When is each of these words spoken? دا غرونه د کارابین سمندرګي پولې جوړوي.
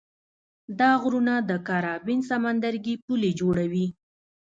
دا 0.79 0.91
غرونه 1.01 1.33
د 1.49 1.51
کارابین 1.67 2.19
سمندرګي 2.29 2.95
پولې 3.05 3.31
جوړوي. 3.39 3.87